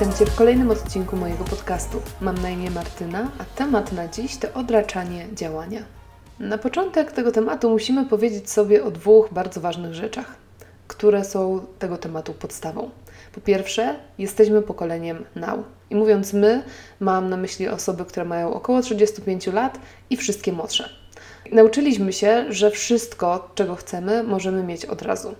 Witam 0.00 0.18
Cię 0.18 0.26
w 0.26 0.34
kolejnym 0.34 0.70
odcinku 0.70 1.16
mojego 1.16 1.44
podcastu. 1.44 2.02
Mam 2.20 2.38
na 2.38 2.50
imię 2.50 2.70
Martyna, 2.70 3.30
a 3.38 3.44
temat 3.44 3.92
na 3.92 4.08
dziś 4.08 4.36
to 4.36 4.52
odraczanie 4.54 5.26
działania. 5.32 5.82
Na 6.38 6.58
początek 6.58 7.12
tego 7.12 7.32
tematu 7.32 7.70
musimy 7.70 8.06
powiedzieć 8.06 8.50
sobie 8.50 8.84
o 8.84 8.90
dwóch 8.90 9.28
bardzo 9.32 9.60
ważnych 9.60 9.94
rzeczach, 9.94 10.34
które 10.88 11.24
są 11.24 11.66
tego 11.78 11.98
tematu 11.98 12.32
podstawą. 12.32 12.90
Po 13.32 13.40
pierwsze, 13.40 13.96
jesteśmy 14.18 14.62
pokoleniem 14.62 15.24
now. 15.34 15.60
I 15.90 15.96
mówiąc 15.96 16.32
my, 16.32 16.62
mam 17.00 17.30
na 17.30 17.36
myśli 17.36 17.68
osoby, 17.68 18.04
które 18.04 18.26
mają 18.26 18.54
około 18.54 18.82
35 18.82 19.46
lat 19.46 19.78
i 20.10 20.16
wszystkie 20.16 20.52
młodsze. 20.52 20.88
Nauczyliśmy 21.52 22.12
się, 22.12 22.44
że 22.48 22.70
wszystko, 22.70 23.50
czego 23.54 23.74
chcemy, 23.74 24.22
możemy 24.22 24.62
mieć 24.62 24.84
od 24.84 25.02
razu. 25.02 25.34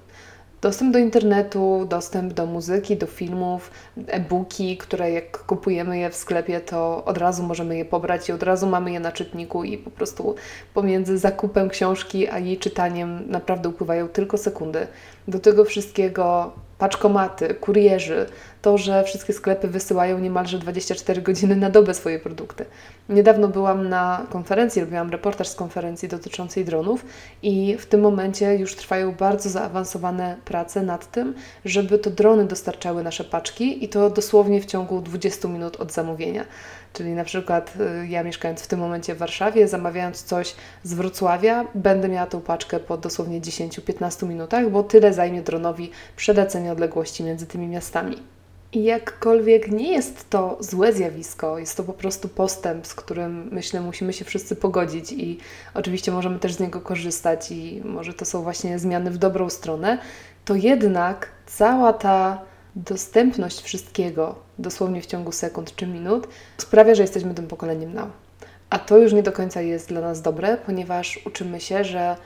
Dostęp 0.62 0.92
do 0.92 0.98
internetu, 0.98 1.87
dostęp 1.88 2.32
do 2.32 2.46
muzyki, 2.46 2.96
do 2.96 3.06
filmów, 3.06 3.70
e-booki, 4.06 4.77
które 4.77 5.10
jak 5.10 5.45
kupujemy 5.45 5.98
je 5.98 6.10
w 6.10 6.16
sklepie, 6.16 6.60
to 6.60 7.05
od 7.05 7.18
razu 7.18 7.42
możemy 7.42 7.77
je 7.77 7.84
pobrać 7.84 8.28
i 8.28 8.32
od 8.32 8.42
razu 8.42 8.66
mamy 8.66 8.92
je 8.92 9.01
na 9.01 9.12
czytniku 9.12 9.65
i 9.65 9.78
po 9.78 9.91
prostu 9.91 10.34
pomiędzy 10.74 11.18
zakupem 11.18 11.68
książki 11.68 12.28
a 12.28 12.38
jej 12.38 12.59
czytaniem 12.59 13.30
naprawdę 13.30 13.68
upływają 13.68 14.09
tylko 14.09 14.38
sekundy. 14.38 14.87
Do 15.28 15.38
tego 15.38 15.65
wszystkiego 15.65 16.52
paczkomaty, 16.80 17.54
kurierzy, 17.54 18.26
to, 18.62 18.78
że 18.78 19.04
wszystkie 19.04 19.32
sklepy 19.32 19.68
wysyłają 19.68 20.18
niemalże 20.18 20.58
24 20.58 21.22
godziny 21.22 21.56
na 21.56 21.70
dobę 21.70 21.94
swoje 21.94 22.18
produkty. 22.18 22.64
Niedawno 23.09 23.48
byłam 23.48 23.88
na 23.88 24.26
konferencji, 24.30 24.80
robiłam 24.80 25.10
reportaż 25.10 25.48
z 25.48 25.54
konferencji 25.54 26.09
dotyczącej 26.09 26.64
dronów 26.64 27.04
i 27.42 27.76
w 27.78 27.87
tym 27.87 28.00
momencie 28.00 28.54
już 28.54 28.76
trwają 28.76 29.12
bardzo 29.14 29.48
zaawansowane 29.50 30.37
prace 30.45 30.82
nad 30.82 31.10
tym, 31.10 31.34
żeby 31.64 31.98
to 31.98 32.10
drony 32.10 32.45
dostarczały 32.45 33.02
nasze 33.02 33.24
paczki 33.24 33.84
i 33.84 33.88
to 33.88 34.10
dosłownie 34.10 34.60
w 34.60 34.66
ciągu 34.66 35.00
20 35.00 35.48
minut 35.48 35.80
od 35.80 35.92
zamówienia. 35.92 36.44
Czyli 36.93 37.13
na 37.13 37.24
przykład 37.24 37.74
y, 38.02 38.07
ja 38.09 38.23
mieszkając 38.23 38.63
w 38.63 38.66
tym 38.66 38.80
momencie 38.80 39.15
w 39.15 39.19
Warszawie, 39.19 39.69
zamawiając 39.69 40.23
coś 40.23 40.55
z 40.83 40.95
Wrocławia, 40.95 41.65
będę 41.74 42.09
miała 42.09 42.27
tą 42.27 42.41
paczkę 42.41 42.80
po 42.80 42.96
dosłownie 42.96 43.41
10-15 43.41 44.29
minutach, 44.29 44.71
bo 44.71 44.83
tyle 44.83 45.13
zajmie 45.13 45.43
dronowi 45.43 45.91
przelecenie 46.16 46.73
odległości 46.73 47.24
między 47.24 47.46
tymi 47.46 47.66
miastami. 47.66 48.16
I 48.73 48.85
jakkolwiek 48.85 49.71
nie 49.71 49.93
jest 49.93 50.30
to 50.30 50.57
złe 50.61 50.93
zjawisko, 50.93 51.59
jest 51.59 51.77
to 51.77 51.85
po 51.85 51.93
prostu 51.93 52.29
postęp, 52.29 52.87
z 52.87 52.95
którym 52.95 53.49
myślę 53.52 53.80
musimy 53.80 54.13
się 54.13 54.24
wszyscy 54.24 54.57
pogodzić 54.57 55.13
i 55.13 55.38
oczywiście 55.74 56.13
możemy 56.13 56.38
też 56.38 56.52
z 56.52 56.61
niego 56.61 56.80
korzystać 56.80 57.51
i 57.51 57.83
może 57.85 58.15
to 58.15 58.24
są 58.24 58.43
właśnie 58.43 58.79
zmiany 58.79 59.11
w 59.11 59.18
dobrą 59.18 59.51
stronę, 59.51 59.99
to 60.45 60.55
jednak 60.55 61.29
cała 61.46 61.93
ta 61.93 62.49
dostępność 62.76 63.60
wszystkiego 63.63 64.34
dosłownie 64.59 65.03
w 65.03 65.06
ciągu 65.06 65.32
sekund 65.32 65.76
czy 65.76 65.87
minut 65.87 66.28
sprawia, 66.59 66.94
że 66.94 67.03
jesteśmy 67.03 67.34
tym 67.34 67.47
pokoleniem 67.47 67.94
now. 67.94 68.09
A 68.71 68.78
to 68.78 68.99
już 68.99 69.12
nie 69.12 69.22
do 69.22 69.32
końca 69.32 69.60
jest 69.60 69.88
dla 69.88 70.00
nas 70.00 70.22
dobre, 70.22 70.56
ponieważ 70.66 71.21
uczymy 71.27 71.60
się, 71.60 71.84
że 71.84 72.16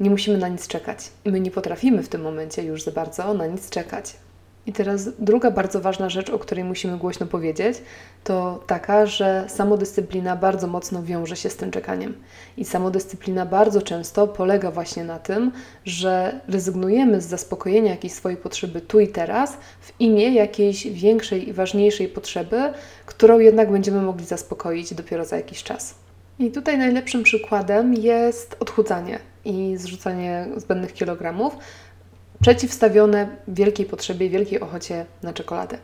nie 0.00 0.10
musimy 0.10 0.38
na 0.38 0.48
nic 0.48 0.66
czekać. 0.66 0.98
My 1.24 1.40
nie 1.40 1.50
potrafimy 1.50 2.02
w 2.02 2.08
tym 2.08 2.22
momencie 2.22 2.62
już 2.62 2.82
za 2.82 2.90
bardzo 2.90 3.34
na 3.34 3.46
nic 3.46 3.70
czekać. 3.70 4.14
I 4.66 4.72
teraz 4.72 5.08
druga 5.18 5.50
bardzo 5.50 5.80
ważna 5.80 6.08
rzecz, 6.08 6.30
o 6.30 6.38
której 6.38 6.64
musimy 6.64 6.98
głośno 6.98 7.26
powiedzieć, 7.26 7.82
to 8.24 8.64
taka, 8.66 9.06
że 9.06 9.44
samodyscyplina 9.48 10.36
bardzo 10.36 10.66
mocno 10.66 11.02
wiąże 11.02 11.36
się 11.36 11.50
z 11.50 11.56
tym 11.56 11.70
czekaniem. 11.70 12.14
I 12.56 12.64
samodyscyplina 12.64 13.46
bardzo 13.46 13.82
często 13.82 14.28
polega 14.28 14.70
właśnie 14.70 15.04
na 15.04 15.18
tym, 15.18 15.52
że 15.84 16.40
rezygnujemy 16.48 17.20
z 17.20 17.26
zaspokojenia 17.26 17.90
jakiejś 17.90 18.12
swojej 18.12 18.38
potrzeby 18.38 18.80
tu 18.80 19.00
i 19.00 19.08
teraz 19.08 19.56
w 19.80 20.00
imię 20.00 20.34
jakiejś 20.34 20.86
większej 20.86 21.48
i 21.48 21.52
ważniejszej 21.52 22.08
potrzeby, 22.08 22.72
którą 23.06 23.38
jednak 23.38 23.72
będziemy 23.72 24.02
mogli 24.02 24.26
zaspokoić 24.26 24.94
dopiero 24.94 25.24
za 25.24 25.36
jakiś 25.36 25.62
czas. 25.62 25.94
I 26.38 26.50
tutaj 26.50 26.78
najlepszym 26.78 27.22
przykładem 27.22 27.94
jest 27.94 28.56
odchudzanie 28.60 29.18
i 29.44 29.76
zrzucanie 29.76 30.46
zbędnych 30.56 30.92
kilogramów, 30.92 31.56
przeciwstawione 32.42 33.36
wielkiej 33.48 33.86
potrzebie, 33.86 34.30
wielkiej 34.30 34.60
ochocie 34.60 35.06
na 35.22 35.32
czekoladę. 35.32 35.78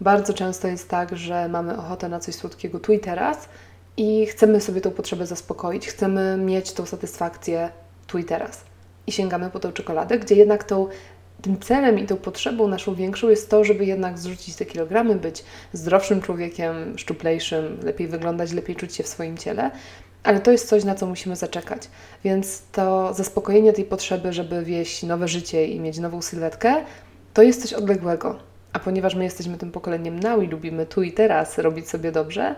Bardzo 0.00 0.34
często 0.34 0.68
jest 0.68 0.88
tak, 0.88 1.16
że 1.16 1.48
mamy 1.48 1.78
ochotę 1.78 2.08
na 2.08 2.20
coś 2.20 2.34
słodkiego 2.34 2.80
tu 2.80 2.92
i 2.92 2.98
teraz 2.98 3.48
i 3.96 4.26
chcemy 4.26 4.60
sobie 4.60 4.80
tą 4.80 4.90
potrzebę 4.90 5.26
zaspokoić, 5.26 5.86
chcemy 5.86 6.36
mieć 6.36 6.72
tą 6.72 6.86
satysfakcję 6.86 7.70
tu 8.06 8.18
i 8.18 8.24
teraz. 8.24 8.64
I 9.06 9.12
sięgamy 9.12 9.50
po 9.50 9.60
tą 9.60 9.72
czekoladę, 9.72 10.18
gdzie 10.18 10.34
jednak 10.34 10.64
tą, 10.64 10.88
tym 11.42 11.60
celem 11.60 11.98
i 11.98 12.06
tą 12.06 12.16
potrzebą 12.16 12.68
naszą 12.68 12.94
większą 12.94 13.28
jest 13.28 13.50
to, 13.50 13.64
żeby 13.64 13.84
jednak 13.84 14.18
zrzucić 14.18 14.56
te 14.56 14.66
kilogramy, 14.66 15.14
być 15.14 15.44
zdrowszym 15.72 16.22
człowiekiem, 16.22 16.98
szczuplejszym, 16.98 17.78
lepiej 17.82 18.08
wyglądać, 18.08 18.52
lepiej 18.52 18.76
czuć 18.76 18.94
się 18.94 19.02
w 19.02 19.08
swoim 19.08 19.38
ciele. 19.38 19.70
Ale 20.28 20.40
to 20.40 20.50
jest 20.50 20.68
coś, 20.68 20.84
na 20.84 20.94
co 20.94 21.06
musimy 21.06 21.36
zaczekać. 21.36 21.82
Więc 22.24 22.62
to 22.72 23.14
zaspokojenie 23.14 23.72
tej 23.72 23.84
potrzeby, 23.84 24.32
żeby 24.32 24.64
wieść 24.64 25.02
nowe 25.02 25.28
życie 25.28 25.66
i 25.66 25.80
mieć 25.80 25.98
nową 25.98 26.22
sylwetkę, 26.22 26.74
to 27.34 27.42
jest 27.42 27.62
coś 27.62 27.72
odległego. 27.72 28.38
A 28.72 28.78
ponieważ 28.78 29.14
my 29.14 29.24
jesteśmy 29.24 29.58
tym 29.58 29.72
pokoleniem 29.72 30.20
now 30.20 30.42
i 30.42 30.46
lubimy 30.46 30.86
tu 30.86 31.02
i 31.02 31.12
teraz 31.12 31.58
robić 31.58 31.88
sobie 31.88 32.12
dobrze, 32.12 32.54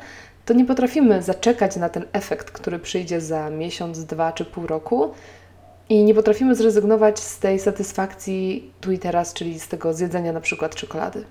to 0.46 0.54
nie 0.54 0.64
potrafimy 0.64 1.22
zaczekać 1.22 1.76
na 1.76 1.88
ten 1.88 2.04
efekt, 2.12 2.50
który 2.50 2.78
przyjdzie 2.78 3.20
za 3.20 3.50
miesiąc, 3.50 4.04
dwa 4.04 4.32
czy 4.32 4.44
pół 4.44 4.66
roku. 4.66 5.10
I 5.88 6.04
nie 6.04 6.14
potrafimy 6.14 6.54
zrezygnować 6.54 7.20
z 7.20 7.38
tej 7.38 7.58
satysfakcji 7.58 8.72
tu 8.80 8.92
i 8.92 8.98
teraz, 8.98 9.34
czyli 9.34 9.60
z 9.60 9.68
tego 9.68 9.94
zjedzenia 9.94 10.32
na 10.32 10.40
przykład 10.40 10.74
czekolady. 10.74 11.24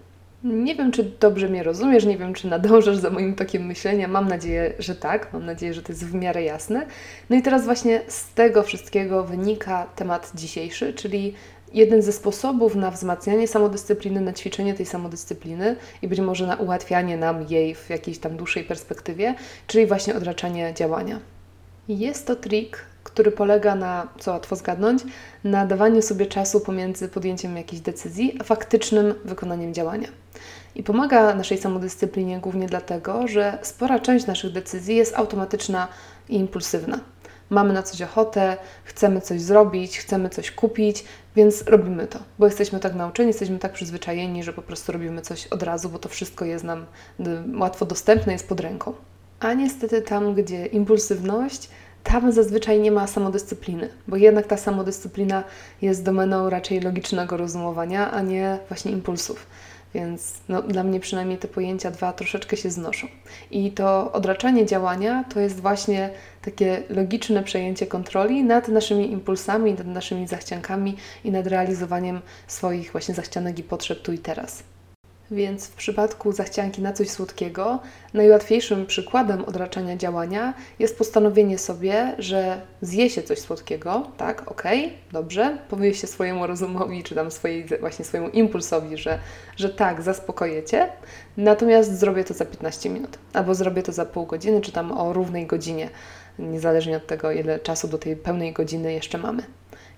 Nie 0.44 0.76
wiem, 0.76 0.92
czy 0.92 1.04
dobrze 1.04 1.50
mnie 1.50 1.64
rozumiesz, 1.64 2.06
nie 2.06 2.18
wiem, 2.18 2.34
czy 2.34 2.48
nadążasz 2.48 2.98
za 2.98 3.10
moim 3.10 3.36
tokiem 3.36 3.66
myślenia. 3.66 4.08
Mam 4.08 4.28
nadzieję, 4.28 4.74
że 4.80 4.96
tak. 4.96 5.34
Mam 5.34 5.46
nadzieję, 5.46 5.74
że 5.74 5.82
to 5.82 5.92
jest 5.92 6.06
w 6.06 6.14
miarę 6.14 6.44
jasne. 6.44 6.86
No 7.30 7.36
i 7.36 7.42
teraz 7.42 7.66
właśnie 7.66 8.02
z 8.08 8.34
tego 8.34 8.64
wszystkiego 8.64 9.24
wynika 9.24 9.86
temat 9.96 10.32
dzisiejszy, 10.36 10.94
czyli 10.94 11.34
jeden 11.74 12.02
ze 12.02 12.12
sposobów 12.12 12.76
na 12.76 12.92
wzmacnianie 12.92 13.48
samodyscypliny, 13.48 14.22
na 14.22 14.34
ćwiczenie 14.34 14.74
tej 14.74 14.86
samodyscypliny 14.86 15.76
i 16.02 16.08
być 16.08 16.20
może 16.20 16.48
na 16.48 16.56
ułatwianie 16.56 17.18
nam 17.18 17.46
jej 17.50 17.76
w 17.76 17.90
jakiejś 17.90 18.18
tam 18.18 18.38
dłuższej 18.38 18.64
perspektywie, 18.64 19.36
czyli 19.68 19.86
właśnie 19.88 20.16
odraczanie 20.16 20.74
działania. 20.74 21.20
Jest 21.88 22.28
to 22.28 22.36
trik, 22.36 22.86
który 23.04 23.32
polega 23.32 23.76
na, 23.76 24.08
co 24.20 24.32
łatwo 24.32 24.56
zgadnąć, 24.56 25.04
na 25.44 25.66
dawaniu 25.66 26.02
sobie 26.02 26.26
czasu 26.26 26.60
pomiędzy 26.60 27.10
podjęciem 27.10 27.58
jakiejś 27.58 27.82
decyzji, 27.82 28.38
a 28.40 28.44
faktycznym 28.44 29.14
wykonaniem 29.26 29.74
działania. 29.74 30.08
I 30.76 30.84
pomaga 30.84 31.36
naszej 31.36 31.58
samodyscyplinie 31.58 32.40
głównie 32.40 32.68
dlatego, 32.68 33.28
że 33.28 33.58
spora 33.62 34.00
część 34.00 34.26
naszych 34.26 34.52
decyzji 34.52 34.96
jest 34.96 35.16
automatyczna 35.16 35.88
i 36.30 36.36
impulsywna. 36.36 37.00
Mamy 37.50 37.74
na 37.74 37.84
coś 37.84 38.02
ochotę, 38.02 38.58
chcemy 38.84 39.22
coś 39.22 39.42
zrobić, 39.42 39.98
chcemy 39.98 40.30
coś 40.30 40.52
kupić, 40.52 41.06
więc 41.36 41.64
robimy 41.68 42.08
to, 42.08 42.20
bo 42.40 42.46
jesteśmy 42.46 42.80
tak 42.80 42.96
nauczeni, 42.96 43.28
jesteśmy 43.28 43.60
tak 43.60 43.74
przyzwyczajeni, 43.74 44.44
że 44.44 44.54
po 44.54 44.62
prostu 44.62 44.92
robimy 44.92 45.22
coś 45.22 45.48
od 45.48 45.64
razu, 45.64 45.90
bo 45.90 46.00
to 46.00 46.10
wszystko 46.10 46.46
jest 46.46 46.64
nam 46.64 46.86
y, 47.20 47.24
łatwo 47.60 47.86
dostępne, 47.86 48.34
jest 48.34 48.50
pod 48.50 48.60
ręką. 48.60 48.94
A 49.40 49.54
niestety 49.54 50.02
tam, 50.02 50.36
gdzie 50.36 50.66
impulsywność 50.66 51.70
tam 52.04 52.32
zazwyczaj 52.32 52.80
nie 52.80 52.92
ma 52.92 53.08
samodyscypliny, 53.08 53.90
bo 54.08 54.16
jednak 54.16 54.48
ta 54.48 54.58
samodyscyplina 54.58 55.44
jest 55.82 56.04
domeną 56.04 56.50
raczej 56.50 56.80
logicznego 56.80 57.38
rozumowania, 57.38 58.12
a 58.12 58.22
nie 58.22 58.60
właśnie 58.70 58.92
impulsów. 58.92 59.48
Więc 59.94 60.34
no, 60.50 60.62
dla 60.62 60.84
mnie 60.84 61.00
przynajmniej 61.00 61.38
te 61.38 61.48
pojęcia 61.48 61.92
dwa 61.92 62.14
troszeczkę 62.14 62.58
się 62.58 62.70
znoszą. 62.70 63.08
I 63.52 63.72
to 63.72 64.12
odraczanie 64.12 64.66
działania 64.66 65.24
to 65.34 65.40
jest 65.40 65.60
właśnie 65.60 66.10
takie 66.42 66.84
logiczne 66.90 67.44
przejęcie 67.44 67.88
kontroli 67.88 68.44
nad 68.44 68.68
naszymi 68.68 69.12
impulsami, 69.12 69.74
nad 69.74 69.88
naszymi 69.88 70.28
zachciankami 70.28 70.96
i 71.24 71.32
nad 71.32 71.48
realizowaniem 71.48 72.22
swoich 72.48 72.92
właśnie 72.92 73.16
zachcianek 73.16 73.60
i 73.60 73.64
potrzeb 73.64 74.02
tu 74.02 74.14
i 74.14 74.18
teraz. 74.18 74.64
Więc 75.32 75.68
w 75.68 75.76
przypadku 75.76 76.32
zachcianki 76.32 76.82
na 76.82 76.94
coś 76.94 77.10
słodkiego, 77.10 77.80
najłatwiejszym 78.14 78.86
przykładem 78.86 79.46
odraczania 79.46 79.98
działania 79.98 80.54
jest 80.80 80.98
postanowienie 80.98 81.58
sobie, 81.58 82.16
że 82.18 82.62
zje 82.82 83.10
się 83.10 83.24
coś 83.24 83.40
słodkiego, 83.40 84.08
tak, 84.18 84.52
okej, 84.52 84.86
okay, 84.86 84.98
dobrze, 85.12 85.58
powie 85.70 85.94
się 85.94 86.08
swojemu 86.08 86.48
rozumowi, 86.48 87.04
czy 87.04 87.16
tam 87.16 87.32
swojej, 87.32 87.66
właśnie 87.80 88.06
swojemu 88.06 88.30
impulsowi, 88.30 88.98
że, 88.98 89.20
że 89.58 89.70
tak, 89.70 90.02
zaspokoję 90.02 90.64
Cię, 90.64 90.90
natomiast 91.38 92.00
zrobię 92.00 92.24
to 92.24 92.34
za 92.34 92.46
15 92.46 92.90
minut, 92.90 93.18
albo 93.34 93.56
zrobię 93.56 93.84
to 93.84 93.92
za 93.92 94.06
pół 94.06 94.26
godziny, 94.26 94.62
czy 94.62 94.72
tam 94.72 94.92
o 94.92 95.14
równej 95.14 95.48
godzinie, 95.48 95.90
niezależnie 96.40 96.98
od 96.98 97.08
tego, 97.08 97.32
ile 97.32 97.60
czasu 97.60 97.88
do 97.88 97.98
tej 97.98 98.16
pełnej 98.16 98.54
godziny 98.54 98.94
jeszcze 98.94 99.18
mamy. 99.18 99.44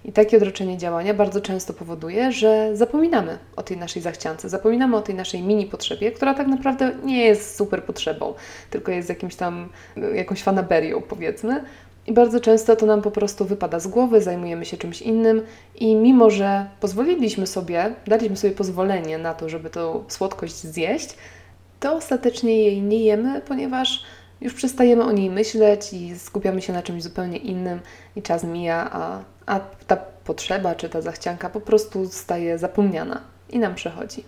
I 0.06 0.12
takie 0.12 0.38
odroczenie 0.38 0.78
działania 0.78 1.14
bardzo 1.14 1.42
często 1.42 1.74
powoduje, 1.74 2.32
że 2.32 2.70
zapominamy 2.74 3.38
o 3.56 3.64
tej 3.64 3.78
naszej 3.78 4.02
zachciance, 4.02 4.50
zapominamy 4.50 4.98
o 4.98 5.02
tej 5.02 5.16
naszej 5.16 5.42
mini 5.42 5.66
potrzebie, 5.66 6.12
która 6.12 6.34
tak 6.34 6.48
naprawdę 6.48 6.92
nie 7.04 7.26
jest 7.26 7.56
super 7.56 7.84
potrzebą, 7.84 8.34
tylko 8.70 8.92
jest 8.92 9.10
jakimś 9.10 9.36
tam, 9.36 9.70
jakąś 10.14 10.44
fanaberią 10.44 11.02
powiedzmy. 11.02 11.64
I 12.08 12.14
bardzo 12.14 12.40
często 12.40 12.76
to 12.76 12.86
nam 12.86 13.02
po 13.02 13.12
prostu 13.12 13.46
wypada 13.46 13.80
z 13.80 13.88
głowy, 13.88 14.22
zajmujemy 14.22 14.66
się 14.66 14.78
czymś 14.78 15.02
innym 15.02 15.42
i 15.76 15.96
mimo, 15.96 16.30
że 16.30 16.66
pozwoliliśmy 16.80 17.48
sobie, 17.48 17.96
daliśmy 18.08 18.38
sobie 18.38 18.54
pozwolenie 18.54 19.18
na 19.18 19.34
to, 19.34 19.50
żeby 19.50 19.70
tą 19.70 20.04
słodkość 20.08 20.56
zjeść, 20.56 21.16
to 21.80 21.96
ostatecznie 21.96 22.64
jej 22.64 22.82
nie 22.82 23.00
jemy, 23.00 23.42
ponieważ 23.42 24.04
już 24.42 24.54
przestajemy 24.54 25.04
o 25.04 25.12
niej 25.12 25.30
myśleć 25.30 25.94
i 25.94 26.20
skupiamy 26.20 26.62
się 26.62 26.74
na 26.74 26.84
czymś 26.84 27.04
zupełnie 27.04 27.38
innym 27.38 27.80
i 28.16 28.22
czas 28.22 28.44
mija, 28.44 28.90
a, 28.92 29.24
a 29.46 29.60
ta 29.60 29.98
potrzeba 29.98 30.76
czy 30.76 30.90
ta 30.90 31.02
zachcianka 31.02 31.50
po 31.50 31.62
prostu 31.62 32.08
staje 32.08 32.58
zapomniana 32.58 33.22
i 33.50 33.60
nam 33.60 33.76
przechodzi 33.76 34.24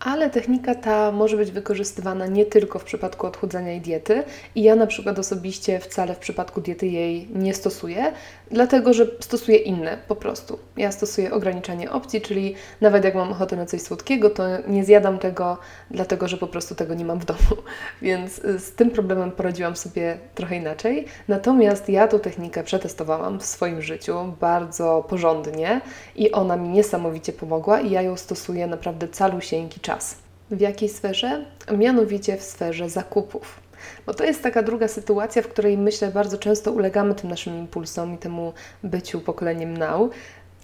ale 0.00 0.30
technika 0.30 0.74
ta 0.74 1.12
może 1.12 1.36
być 1.36 1.50
wykorzystywana 1.50 2.26
nie 2.26 2.46
tylko 2.46 2.78
w 2.78 2.84
przypadku 2.84 3.26
odchudzania 3.26 3.74
i 3.74 3.80
diety. 3.80 4.22
I 4.54 4.62
ja 4.62 4.76
na 4.76 4.86
przykład 4.86 5.18
osobiście 5.18 5.80
wcale 5.80 6.14
w 6.14 6.18
przypadku 6.18 6.60
diety 6.60 6.86
jej 6.86 7.28
nie 7.34 7.54
stosuję, 7.54 8.12
dlatego 8.50 8.92
że 8.92 9.06
stosuję 9.20 9.58
inne 9.58 9.98
po 10.08 10.16
prostu. 10.16 10.58
Ja 10.76 10.92
stosuję 10.92 11.32
ograniczanie 11.32 11.90
opcji, 11.90 12.20
czyli 12.20 12.54
nawet 12.80 13.04
jak 13.04 13.14
mam 13.14 13.32
ochotę 13.32 13.56
na 13.56 13.66
coś 13.66 13.82
słodkiego, 13.82 14.30
to 14.30 14.42
nie 14.68 14.84
zjadam 14.84 15.18
tego, 15.18 15.58
dlatego 15.90 16.28
że 16.28 16.36
po 16.36 16.46
prostu 16.46 16.74
tego 16.74 16.94
nie 16.94 17.04
mam 17.04 17.18
w 17.18 17.24
domu. 17.24 17.62
Więc 18.02 18.38
y, 18.38 18.58
z 18.58 18.72
tym 18.72 18.90
problemem 18.90 19.30
poradziłam 19.30 19.76
sobie 19.76 20.18
trochę 20.34 20.56
inaczej. 20.56 21.06
Natomiast 21.28 21.88
ja 21.88 22.08
tą 22.08 22.18
technikę 22.18 22.64
przetestowałam 22.64 23.40
w 23.40 23.44
swoim 23.44 23.82
życiu 23.82 24.34
bardzo 24.40 25.04
porządnie 25.08 25.80
i 26.16 26.32
ona 26.32 26.56
mi 26.56 26.68
niesamowicie 26.68 27.32
pomogła 27.32 27.80
i 27.80 27.90
ja 27.90 28.02
ją 28.02 28.16
stosuję 28.16 28.66
naprawdę 28.66 29.08
calusieńki 29.08 29.80
czas 29.80 29.89
czas. 29.90 30.16
W 30.50 30.60
jakiej 30.60 30.88
sferze? 30.88 31.44
Mianowicie 31.78 32.36
w 32.36 32.42
sferze 32.42 32.90
zakupów. 32.90 33.60
Bo 34.06 34.14
to 34.14 34.24
jest 34.24 34.42
taka 34.42 34.62
druga 34.62 34.88
sytuacja, 34.88 35.42
w 35.42 35.48
której 35.48 35.78
myślę 35.78 36.10
bardzo 36.10 36.38
często 36.38 36.72
ulegamy 36.72 37.14
tym 37.14 37.30
naszym 37.30 37.58
impulsom 37.58 38.14
i 38.14 38.18
temu 38.18 38.52
byciu 38.82 39.20
pokoleniem 39.20 39.76
now, 39.76 40.10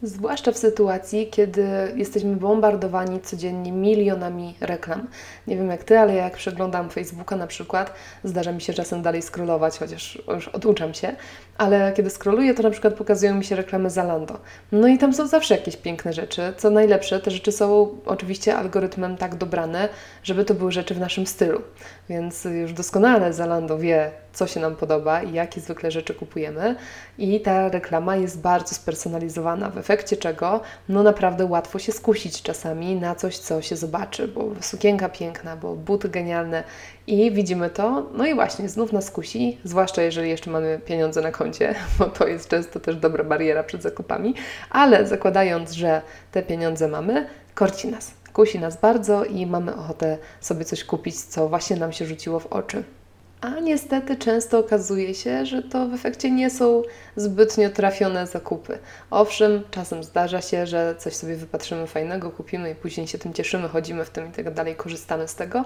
Zwłaszcza 0.02 0.52
w 0.52 0.58
sytuacji, 0.58 1.28
kiedy 1.30 1.92
jesteśmy 1.94 2.36
bombardowani 2.36 3.20
codziennie 3.20 3.72
milionami 3.72 4.54
reklam. 4.60 5.06
Nie 5.46 5.56
wiem 5.56 5.70
jak 5.70 5.84
ty, 5.84 5.98
ale 5.98 6.14
jak 6.14 6.36
przeglądam 6.36 6.90
Facebooka 6.90 7.36
na 7.36 7.46
przykład, 7.46 7.92
zdarza 8.24 8.52
mi 8.52 8.60
się 8.60 8.72
czasem 8.72 9.02
dalej 9.02 9.22
scrollować, 9.22 9.78
chociaż 9.78 10.22
już 10.28 10.48
oduczam 10.48 10.94
się, 10.94 11.16
ale 11.58 11.92
kiedy 11.92 12.10
scrolluję, 12.10 12.54
to 12.54 12.62
na 12.62 12.70
przykład 12.70 12.94
pokazują 12.94 13.34
mi 13.34 13.44
się 13.44 13.56
reklamy 13.56 13.90
Zalando. 13.90 14.38
No 14.72 14.88
i 14.88 14.98
tam 14.98 15.14
są 15.14 15.26
zawsze 15.26 15.54
jakieś 15.56 15.76
piękne 15.76 16.12
rzeczy. 16.12 16.52
Co 16.56 16.70
najlepsze, 16.70 17.20
te 17.20 17.30
rzeczy 17.30 17.52
są 17.52 17.88
oczywiście 18.06 18.56
algorytmem 18.56 19.16
tak 19.16 19.34
dobrane, 19.34 19.88
żeby 20.22 20.44
to 20.44 20.54
były 20.54 20.72
rzeczy 20.72 20.94
w 20.94 21.00
naszym 21.00 21.26
stylu. 21.26 21.62
Więc 22.08 22.44
już 22.44 22.72
doskonale 22.72 23.32
Zalando 23.32 23.78
wie, 23.78 24.10
co 24.32 24.46
się 24.46 24.60
nam 24.60 24.76
podoba 24.76 25.22
i 25.22 25.32
jakie 25.32 25.60
zwykle 25.60 25.90
rzeczy 25.90 26.14
kupujemy. 26.14 26.76
I 27.18 27.40
ta 27.40 27.68
reklama 27.68 28.16
jest 28.16 28.40
bardzo 28.40 28.74
spersonalizowana, 28.74 29.70
w 29.70 29.78
efekcie 29.78 30.16
czego 30.16 30.60
no 30.88 31.02
naprawdę 31.02 31.44
łatwo 31.44 31.78
się 31.78 31.92
skusić 31.92 32.42
czasami 32.42 32.96
na 32.96 33.14
coś, 33.14 33.38
co 33.38 33.62
się 33.62 33.76
zobaczy, 33.76 34.28
bo 34.28 34.50
sukienka 34.60 35.08
piękna, 35.08 35.56
bo 35.56 35.74
buty 35.74 36.08
genialne 36.08 36.64
i 37.06 37.30
widzimy 37.32 37.70
to, 37.70 38.06
no 38.12 38.26
i 38.26 38.34
właśnie 38.34 38.68
znów 38.68 38.92
nas 38.92 39.10
kusi, 39.10 39.58
zwłaszcza 39.64 40.02
jeżeli 40.02 40.30
jeszcze 40.30 40.50
mamy 40.50 40.80
pieniądze 40.84 41.20
na 41.20 41.32
koncie, 41.32 41.74
bo 41.98 42.04
to 42.04 42.26
jest 42.26 42.48
często 42.48 42.80
też 42.80 42.96
dobra 42.96 43.24
bariera 43.24 43.62
przed 43.62 43.82
zakupami, 43.82 44.34
ale 44.70 45.06
zakładając, 45.06 45.72
że 45.72 46.02
te 46.32 46.42
pieniądze 46.42 46.88
mamy, 46.88 47.26
korci 47.54 47.88
nas. 47.88 48.10
Kusi 48.32 48.58
nas 48.58 48.80
bardzo 48.80 49.24
i 49.24 49.46
mamy 49.46 49.74
ochotę 49.74 50.18
sobie 50.40 50.64
coś 50.64 50.84
kupić, 50.84 51.20
co 51.20 51.48
właśnie 51.48 51.76
nam 51.76 51.92
się 51.92 52.06
rzuciło 52.06 52.40
w 52.40 52.46
oczy. 52.46 52.84
A 53.46 53.60
niestety 53.60 54.16
często 54.16 54.58
okazuje 54.58 55.14
się, 55.14 55.46
że 55.46 55.62
to 55.62 55.88
w 55.88 55.94
efekcie 55.94 56.30
nie 56.30 56.50
są 56.50 56.82
zbytnio 57.16 57.70
trafione 57.70 58.26
zakupy. 58.26 58.78
Owszem, 59.10 59.62
czasem 59.70 60.04
zdarza 60.04 60.40
się, 60.40 60.66
że 60.66 60.94
coś 60.98 61.14
sobie 61.16 61.36
wypatrzymy 61.36 61.86
fajnego, 61.86 62.30
kupimy 62.30 62.70
i 62.70 62.74
później 62.74 63.06
się 63.06 63.18
tym 63.18 63.32
cieszymy, 63.32 63.68
chodzimy 63.68 64.04
w 64.04 64.10
tym 64.10 64.28
i 64.28 64.32
tak 64.32 64.54
dalej, 64.54 64.76
korzystamy 64.76 65.28
z 65.28 65.34
tego, 65.34 65.64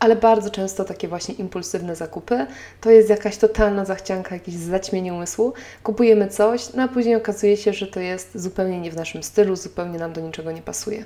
ale 0.00 0.16
bardzo 0.16 0.50
często 0.50 0.84
takie 0.84 1.08
właśnie 1.08 1.34
impulsywne 1.34 1.96
zakupy 1.96 2.46
to 2.80 2.90
jest 2.90 3.10
jakaś 3.10 3.36
totalna 3.36 3.84
zachcianka, 3.84 4.34
jakieś 4.34 4.54
zaćmienie 4.54 5.14
umysłu. 5.14 5.52
Kupujemy 5.82 6.28
coś, 6.28 6.72
no 6.74 6.82
a 6.82 6.88
później 6.88 7.16
okazuje 7.16 7.56
się, 7.56 7.72
że 7.72 7.86
to 7.86 8.00
jest 8.00 8.38
zupełnie 8.38 8.80
nie 8.80 8.90
w 8.90 8.96
naszym 8.96 9.22
stylu, 9.22 9.56
zupełnie 9.56 9.98
nam 9.98 10.12
do 10.12 10.20
niczego 10.20 10.52
nie 10.52 10.62
pasuje. 10.62 11.04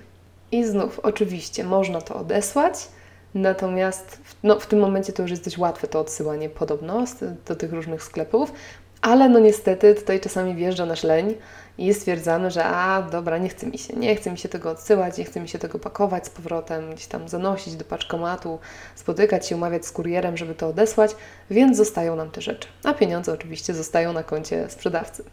I 0.52 0.64
znów, 0.64 1.00
oczywiście, 1.00 1.64
można 1.64 2.00
to 2.00 2.16
odesłać, 2.16 2.88
Natomiast 3.36 4.20
no, 4.42 4.60
w 4.60 4.66
tym 4.66 4.78
momencie 4.78 5.12
to 5.12 5.22
już 5.22 5.30
jest 5.30 5.44
dość 5.44 5.58
łatwe 5.58 5.88
to 5.88 6.00
odsyłanie 6.00 6.48
podobno 6.48 7.04
do 7.46 7.56
tych 7.56 7.72
różnych 7.72 8.02
sklepów, 8.02 8.52
ale 9.02 9.28
no 9.28 9.38
niestety 9.38 9.94
tutaj 9.94 10.20
czasami 10.20 10.54
wjeżdża 10.54 10.86
nasz 10.86 11.04
leń 11.04 11.34
i 11.78 11.94
stwierdzamy, 11.94 12.50
że 12.50 12.64
a 12.64 13.02
dobra, 13.02 13.38
nie 13.38 13.48
chce 13.48 13.66
mi 13.66 13.78
się, 13.78 13.96
nie 13.96 14.16
chce 14.16 14.30
mi 14.30 14.38
się 14.38 14.48
tego 14.48 14.70
odsyłać, 14.70 15.18
nie 15.18 15.24
chce 15.24 15.40
mi 15.40 15.48
się 15.48 15.58
tego 15.58 15.78
pakować 15.78 16.26
z 16.26 16.30
powrotem, 16.30 16.90
gdzieś 16.92 17.06
tam 17.06 17.28
zanosić 17.28 17.76
do 17.76 17.84
paczkomatu, 17.84 18.58
spotykać 18.94 19.46
się, 19.48 19.56
umawiać 19.56 19.86
z 19.86 19.92
kurierem, 19.92 20.36
żeby 20.36 20.54
to 20.54 20.68
odesłać, 20.68 21.16
więc 21.50 21.76
zostają 21.76 22.16
nam 22.16 22.30
te 22.30 22.40
rzeczy. 22.40 22.68
A 22.84 22.94
pieniądze 22.94 23.32
oczywiście 23.32 23.74
zostają 23.74 24.12
na 24.12 24.22
koncie 24.22 24.70
sprzedawcy. 24.70 25.24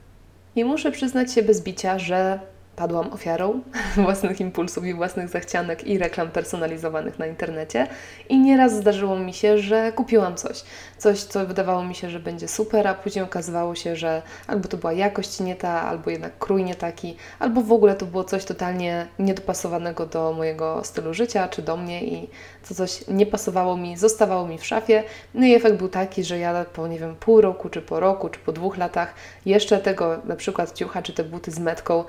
I 0.56 0.66
muszę 0.66 0.92
przyznać 0.92 1.34
się 1.34 1.44
bez 1.44 1.62
bicia, 1.62 2.00
że 2.00 2.40
padłam 2.76 3.14
ofiarą 3.14 3.62
własnych 3.96 4.40
impulsów 4.40 4.86
i 4.86 4.94
własnych 4.94 5.30
zachcianek 5.30 5.88
i 5.88 5.98
reklam 5.98 6.32
personalizowanych 6.32 7.20
na 7.20 7.28
internecie. 7.28 7.88
I 8.30 8.40
nieraz 8.40 8.74
zdarzyło 8.74 9.20
mi 9.20 9.34
się, 9.34 9.58
że 9.58 9.92
kupiłam 9.92 10.36
coś. 10.36 10.64
Coś, 10.98 11.20
co 11.20 11.46
wydawało 11.46 11.84
mi 11.84 11.96
się, 11.96 12.10
że 12.10 12.20
będzie 12.20 12.48
super, 12.48 12.88
a 12.88 12.94
później 12.94 13.26
okazywało 13.26 13.76
się, 13.76 13.96
że 13.96 14.22
albo 14.48 14.68
to 14.68 14.78
była 14.78 14.94
jakość 14.94 15.40
nie 15.40 15.56
ta, 15.56 15.82
albo 15.82 16.10
jednak 16.10 16.38
krój 16.40 16.64
nie 16.64 16.76
taki, 16.76 17.16
albo 17.40 17.62
w 17.62 17.72
ogóle 17.72 17.96
to 17.96 18.06
było 18.06 18.24
coś 18.24 18.46
totalnie 18.46 19.08
niedopasowanego 19.20 20.06
do 20.06 20.34
mojego 20.34 20.84
stylu 20.84 21.14
życia 21.14 21.48
czy 21.48 21.62
do 21.62 21.78
mnie 21.78 22.04
i 22.04 22.30
to 22.68 22.76
coś 22.76 23.08
nie 23.08 23.26
pasowało 23.26 23.78
mi, 23.78 23.98
zostawało 23.98 24.48
mi 24.48 24.58
w 24.58 24.66
szafie. 24.66 25.04
No 25.34 25.46
i 25.46 25.54
efekt 25.54 25.76
był 25.76 25.90
taki, 25.90 26.24
że 26.24 26.40
ja 26.40 26.66
po, 26.66 26.88
nie 26.88 27.00
wiem, 27.00 27.16
pół 27.16 27.42
roku, 27.42 27.70
czy 27.70 27.82
po 27.82 28.00
roku, 28.00 28.30
czy 28.30 28.40
po 28.40 28.52
dwóch 28.52 28.78
latach 28.78 29.14
jeszcze 29.46 29.80
tego 29.80 30.18
na 30.26 30.36
przykład 30.36 30.74
ciucha, 30.74 31.02
czy 31.02 31.14
te 31.14 31.24
buty 31.24 31.52
z 31.52 31.60
metką 31.60 32.04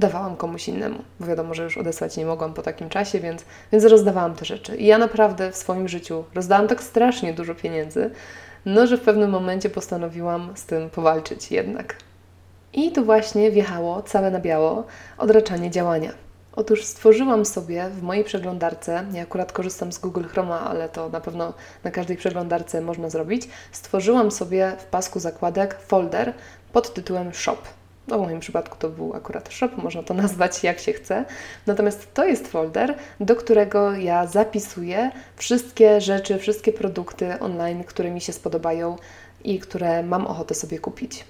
dawałam 0.00 0.36
komuś 0.36 0.68
innemu, 0.68 0.98
bo 1.20 1.26
wiadomo, 1.26 1.54
że 1.54 1.64
już 1.64 1.78
odesłać 1.78 2.16
nie 2.16 2.26
mogłam 2.26 2.54
po 2.54 2.62
takim 2.62 2.88
czasie, 2.88 3.20
więc, 3.20 3.44
więc 3.72 3.84
rozdawałam 3.84 4.34
te 4.34 4.44
rzeczy. 4.44 4.76
I 4.76 4.86
ja 4.86 4.98
naprawdę 4.98 5.52
w 5.52 5.56
swoim 5.56 5.88
życiu 5.88 6.24
rozdałam 6.34 6.68
tak 6.68 6.82
strasznie 6.82 7.32
dużo 7.32 7.54
pieniędzy, 7.54 8.10
no 8.64 8.86
że 8.86 8.96
w 8.96 9.00
pewnym 9.00 9.30
momencie 9.30 9.70
postanowiłam 9.70 10.52
z 10.54 10.66
tym 10.66 10.90
powalczyć 10.90 11.50
jednak. 11.50 11.96
I 12.72 12.92
tu 12.92 13.04
właśnie 13.04 13.50
wjechało 13.50 14.02
całe 14.02 14.30
na 14.30 14.40
biało 14.40 14.84
odraczanie 15.18 15.70
działania. 15.70 16.12
Otóż 16.52 16.84
stworzyłam 16.84 17.44
sobie 17.44 17.88
w 17.88 18.02
mojej 18.02 18.24
przeglądarce, 18.24 19.04
ja 19.12 19.22
akurat 19.22 19.52
korzystam 19.52 19.92
z 19.92 19.98
Google 19.98 20.24
Chroma, 20.24 20.60
ale 20.60 20.88
to 20.88 21.08
na 21.08 21.20
pewno 21.20 21.52
na 21.84 21.90
każdej 21.90 22.16
przeglądarce 22.16 22.80
można 22.80 23.10
zrobić, 23.10 23.48
stworzyłam 23.72 24.30
sobie 24.30 24.76
w 24.78 24.84
pasku 24.84 25.20
zakładek 25.20 25.80
folder 25.80 26.32
pod 26.72 26.94
tytułem 26.94 27.34
Shop. 27.34 27.79
No 28.10 28.18
w 28.18 28.22
moim 28.22 28.40
przypadku 28.40 28.76
to 28.78 28.88
był 28.88 29.14
akurat 29.14 29.52
shop, 29.52 29.68
można 29.76 30.02
to 30.02 30.14
nazwać 30.14 30.64
jak 30.64 30.78
się 30.78 30.92
chce. 30.92 31.24
Natomiast 31.66 32.14
to 32.14 32.24
jest 32.24 32.48
folder, 32.48 32.94
do 33.20 33.36
którego 33.36 33.92
ja 33.92 34.26
zapisuję 34.26 35.10
wszystkie 35.36 36.00
rzeczy, 36.00 36.38
wszystkie 36.38 36.72
produkty 36.72 37.38
online, 37.40 37.84
które 37.84 38.10
mi 38.10 38.20
się 38.20 38.32
spodobają 38.32 38.96
i 39.44 39.58
które 39.58 40.02
mam 40.02 40.26
ochotę 40.26 40.54
sobie 40.54 40.78
kupić. 40.78 41.24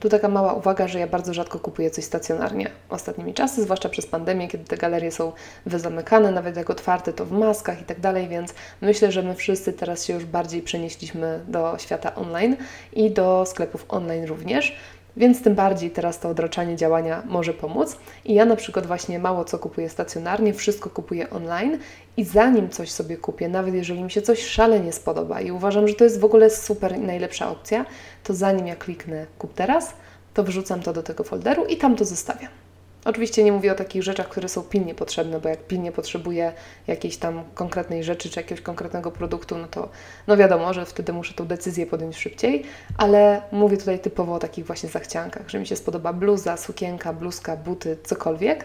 Tu 0.00 0.08
taka 0.08 0.28
mała 0.28 0.52
uwaga, 0.52 0.88
że 0.88 0.98
ja 0.98 1.06
bardzo 1.06 1.34
rzadko 1.34 1.58
kupuję 1.58 1.90
coś 1.90 2.04
stacjonarnie 2.04 2.70
ostatnimi 2.88 3.34
czasy, 3.34 3.62
zwłaszcza 3.62 3.88
przez 3.88 4.06
pandemię, 4.06 4.48
kiedy 4.48 4.64
te 4.64 4.76
galerie 4.76 5.12
są 5.12 5.32
wyzamykane, 5.66 6.30
nawet 6.30 6.56
jak 6.56 6.70
otwarte, 6.70 7.12
to 7.12 7.24
w 7.24 7.32
maskach 7.32 7.80
i 7.80 7.84
tak 7.84 8.00
dalej, 8.00 8.28
więc 8.28 8.54
myślę, 8.80 9.12
że 9.12 9.22
my 9.22 9.34
wszyscy 9.34 9.72
teraz 9.72 10.04
się 10.04 10.14
już 10.14 10.24
bardziej 10.24 10.62
przenieśliśmy 10.62 11.40
do 11.48 11.78
świata 11.78 12.14
online 12.14 12.56
i 12.92 13.10
do 13.10 13.46
sklepów 13.46 13.84
online 13.88 14.26
również. 14.26 14.76
Więc 15.16 15.42
tym 15.42 15.54
bardziej 15.54 15.90
teraz 15.90 16.18
to 16.18 16.28
odraczanie 16.28 16.76
działania 16.76 17.22
może 17.26 17.54
pomóc. 17.54 17.96
I 18.24 18.34
ja 18.34 18.44
na 18.44 18.56
przykład 18.56 18.86
właśnie 18.86 19.18
mało 19.18 19.44
co 19.44 19.58
kupuję 19.58 19.88
stacjonarnie, 19.88 20.54
wszystko 20.54 20.90
kupuję 20.90 21.30
online 21.30 21.78
i 22.16 22.24
zanim 22.24 22.70
coś 22.70 22.90
sobie 22.90 23.16
kupię, 23.16 23.48
nawet 23.48 23.74
jeżeli 23.74 24.02
mi 24.02 24.10
się 24.10 24.22
coś 24.22 24.42
szalenie 24.42 24.92
spodoba 24.92 25.40
i 25.40 25.50
uważam, 25.50 25.88
że 25.88 25.94
to 25.94 26.04
jest 26.04 26.20
w 26.20 26.24
ogóle 26.24 26.50
super 26.50 26.98
najlepsza 26.98 27.50
opcja, 27.50 27.86
to 28.24 28.34
zanim 28.34 28.66
ja 28.66 28.76
kliknę 28.76 29.26
kup 29.38 29.54
teraz, 29.54 29.92
to 30.34 30.42
wrzucam 30.42 30.82
to 30.82 30.92
do 30.92 31.02
tego 31.02 31.24
folderu 31.24 31.64
i 31.64 31.76
tam 31.76 31.96
to 31.96 32.04
zostawiam. 32.04 32.67
Oczywiście 33.04 33.44
nie 33.44 33.52
mówię 33.52 33.72
o 33.72 33.74
takich 33.74 34.02
rzeczach, 34.02 34.28
które 34.28 34.48
są 34.48 34.62
pilnie 34.62 34.94
potrzebne, 34.94 35.40
bo 35.40 35.48
jak 35.48 35.66
pilnie 35.66 35.92
potrzebuję 35.92 36.52
jakiejś 36.86 37.16
tam 37.16 37.44
konkretnej 37.54 38.04
rzeczy 38.04 38.30
czy 38.30 38.40
jakiegoś 38.40 38.62
konkretnego 38.62 39.10
produktu, 39.10 39.58
no 39.58 39.68
to 39.68 39.88
no 40.26 40.36
wiadomo, 40.36 40.74
że 40.74 40.86
wtedy 40.86 41.12
muszę 41.12 41.34
tą 41.34 41.46
decyzję 41.46 41.86
podjąć 41.86 42.16
szybciej, 42.16 42.64
ale 42.96 43.42
mówię 43.52 43.76
tutaj 43.76 43.98
typowo 43.98 44.34
o 44.34 44.38
takich 44.38 44.66
właśnie 44.66 44.88
zachciankach, 44.88 45.48
że 45.48 45.58
mi 45.58 45.66
się 45.66 45.76
spodoba 45.76 46.12
bluza, 46.12 46.56
sukienka, 46.56 47.12
bluzka, 47.12 47.56
buty, 47.56 47.96
cokolwiek 48.04 48.64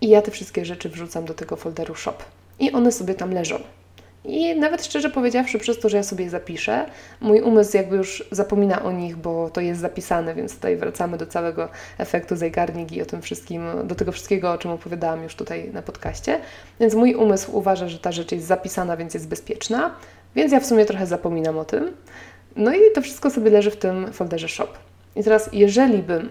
i 0.00 0.08
ja 0.08 0.22
te 0.22 0.30
wszystkie 0.30 0.64
rzeczy 0.64 0.88
wrzucam 0.88 1.24
do 1.24 1.34
tego 1.34 1.56
folderu 1.56 1.94
shop 1.94 2.16
i 2.58 2.72
one 2.72 2.92
sobie 2.92 3.14
tam 3.14 3.30
leżą. 3.30 3.58
I 4.24 4.56
nawet 4.56 4.84
szczerze 4.84 5.10
powiedziawszy, 5.10 5.58
przez 5.58 5.80
to, 5.80 5.88
że 5.88 5.96
ja 5.96 6.02
sobie 6.02 6.24
je 6.24 6.30
zapiszę, 6.30 6.86
mój 7.20 7.40
umysł 7.40 7.76
jakby 7.76 7.96
już 7.96 8.24
zapomina 8.30 8.82
o 8.82 8.92
nich, 8.92 9.16
bo 9.16 9.50
to 9.50 9.60
jest 9.60 9.80
zapisane, 9.80 10.34
więc 10.34 10.54
tutaj 10.54 10.76
wracamy 10.76 11.18
do 11.18 11.26
całego 11.26 11.68
efektu 11.98 12.36
zajgarnik 12.36 12.92
i 12.92 13.02
o 13.02 13.06
tym 13.06 13.22
wszystkim, 13.22 13.62
do 13.84 13.94
tego 13.94 14.12
wszystkiego, 14.12 14.52
o 14.52 14.58
czym 14.58 14.70
opowiadałam 14.70 15.22
już 15.22 15.34
tutaj 15.34 15.70
na 15.72 15.82
podcaście. 15.82 16.40
Więc 16.80 16.94
mój 16.94 17.14
umysł 17.14 17.56
uważa, 17.56 17.88
że 17.88 17.98
ta 17.98 18.12
rzecz 18.12 18.32
jest 18.32 18.46
zapisana, 18.46 18.96
więc 18.96 19.14
jest 19.14 19.28
bezpieczna, 19.28 19.94
więc 20.34 20.52
ja 20.52 20.60
w 20.60 20.66
sumie 20.66 20.84
trochę 20.84 21.06
zapominam 21.06 21.58
o 21.58 21.64
tym. 21.64 21.92
No 22.56 22.74
i 22.74 22.78
to 22.94 23.02
wszystko 23.02 23.30
sobie 23.30 23.50
leży 23.50 23.70
w 23.70 23.76
tym 23.76 24.12
folderze 24.12 24.48
shop. 24.48 24.68
I 25.16 25.24
teraz, 25.24 25.50
jeżeli 25.52 26.02
bym 26.02 26.28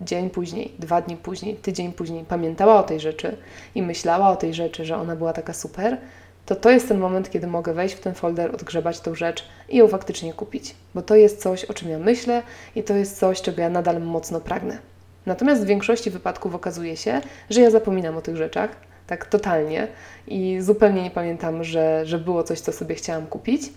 dzień 0.00 0.30
później, 0.30 0.72
dwa 0.78 1.02
dni 1.02 1.16
później, 1.16 1.56
tydzień 1.56 1.92
później 1.92 2.24
pamiętała 2.24 2.80
o 2.80 2.82
tej 2.82 3.00
rzeczy 3.00 3.36
i 3.74 3.82
myślała 3.82 4.30
o 4.30 4.36
tej 4.36 4.54
rzeczy, 4.54 4.84
że 4.84 4.96
ona 4.96 5.16
była 5.16 5.32
taka 5.32 5.52
super, 5.52 5.98
to 6.46 6.56
to 6.56 6.70
jest 6.70 6.88
ten 6.88 6.98
moment, 6.98 7.30
kiedy 7.30 7.46
mogę 7.46 7.74
wejść 7.74 7.94
w 7.94 8.00
ten 8.00 8.14
folder, 8.14 8.54
odgrzebać 8.54 9.00
tą 9.00 9.14
rzecz 9.14 9.44
i 9.68 9.76
ją 9.76 9.88
faktycznie 9.88 10.32
kupić. 10.32 10.74
Bo 10.94 11.02
to 11.02 11.16
jest 11.16 11.42
coś, 11.42 11.64
o 11.64 11.74
czym 11.74 11.90
ja 11.90 11.98
myślę 11.98 12.42
i 12.76 12.82
to 12.82 12.94
jest 12.94 13.18
coś, 13.18 13.42
czego 13.42 13.62
ja 13.62 13.70
nadal 13.70 14.00
mocno 14.00 14.40
pragnę. 14.40 14.78
Natomiast 15.26 15.62
w 15.62 15.66
większości 15.66 16.10
wypadków 16.10 16.54
okazuje 16.54 16.96
się, 16.96 17.20
że 17.50 17.60
ja 17.60 17.70
zapominam 17.70 18.16
o 18.16 18.22
tych 18.22 18.36
rzeczach, 18.36 18.70
tak 19.06 19.26
totalnie 19.26 19.88
i 20.26 20.56
zupełnie 20.60 21.02
nie 21.02 21.10
pamiętam, 21.10 21.64
że, 21.64 22.06
że 22.06 22.18
było 22.18 22.42
coś, 22.42 22.60
co 22.60 22.72
sobie 22.72 22.94
chciałam 22.94 23.26
kupić. 23.26 23.72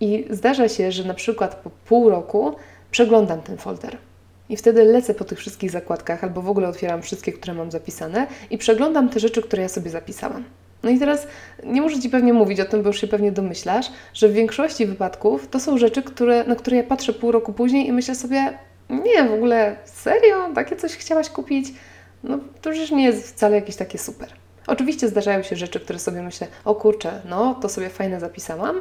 I 0.00 0.26
zdarza 0.30 0.68
się, 0.68 0.92
że 0.92 1.04
na 1.04 1.14
przykład 1.14 1.54
po 1.54 1.70
pół 1.70 2.10
roku 2.10 2.56
przeglądam 2.90 3.42
ten 3.42 3.58
folder. 3.58 3.96
I 4.48 4.56
wtedy 4.56 4.84
lecę 4.84 5.14
po 5.14 5.24
tych 5.24 5.38
wszystkich 5.38 5.70
zakładkach, 5.70 6.24
albo 6.24 6.42
w 6.42 6.48
ogóle 6.48 6.68
otwieram 6.68 7.02
wszystkie, 7.02 7.32
które 7.32 7.54
mam 7.54 7.70
zapisane 7.70 8.26
i 8.50 8.58
przeglądam 8.58 9.08
te 9.08 9.20
rzeczy, 9.20 9.42
które 9.42 9.62
ja 9.62 9.68
sobie 9.68 9.90
zapisałam. 9.90 10.44
No 10.82 10.90
i 10.90 10.98
teraz 10.98 11.26
nie 11.64 11.82
muszę 11.82 12.00
Ci 12.00 12.10
pewnie 12.10 12.32
mówić 12.32 12.60
o 12.60 12.64
tym, 12.64 12.82
bo 12.82 12.88
już 12.88 13.00
się 13.00 13.06
pewnie 13.06 13.32
domyślasz, 13.32 13.86
że 14.14 14.28
w 14.28 14.32
większości 14.32 14.86
wypadków 14.86 15.48
to 15.48 15.60
są 15.60 15.78
rzeczy, 15.78 16.02
które, 16.02 16.44
na 16.44 16.56
które 16.56 16.76
ja 16.76 16.82
patrzę 16.82 17.12
pół 17.12 17.32
roku 17.32 17.52
później 17.52 17.88
i 17.88 17.92
myślę 17.92 18.14
sobie, 18.14 18.58
nie, 18.90 19.24
w 19.24 19.32
ogóle 19.32 19.76
serio, 19.84 20.48
takie 20.54 20.76
coś 20.76 20.96
chciałaś 20.96 21.30
kupić? 21.30 21.72
No 22.24 22.38
to 22.62 22.72
już 22.72 22.90
nie 22.90 23.04
jest 23.04 23.28
wcale 23.28 23.56
jakieś 23.56 23.76
takie 23.76 23.98
super. 23.98 24.28
Oczywiście 24.66 25.08
zdarzają 25.08 25.42
się 25.42 25.56
rzeczy, 25.56 25.80
które 25.80 25.98
sobie 25.98 26.22
myślę, 26.22 26.46
o 26.64 26.74
kurczę, 26.74 27.20
no 27.24 27.54
to 27.54 27.68
sobie 27.68 27.88
fajne 27.88 28.20
zapisałam, 28.20 28.80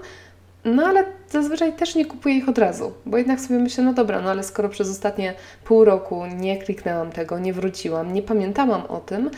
no 0.66 0.84
ale 0.86 1.06
zazwyczaj 1.30 1.74
też 1.74 1.96
nie 1.96 2.06
kupuję 2.06 2.36
ich 2.36 2.50
od 2.50 2.58
razu, 2.58 2.94
bo 3.06 3.18
jednak 3.18 3.40
sobie 3.40 3.60
myślę, 3.60 3.84
no 3.84 3.94
dobra, 3.94 4.22
no 4.22 4.30
ale 4.30 4.44
skoro 4.44 4.70
przez 4.70 4.90
ostatnie 4.90 5.34
pół 5.64 5.86
roku 5.86 6.26
nie 6.26 6.58
kliknęłam 6.58 7.12
tego, 7.12 7.40
nie 7.40 7.54
wróciłam, 7.54 8.14
nie 8.14 8.22
pamiętałam 8.22 8.82
o 8.86 8.98
tym, 8.98 9.30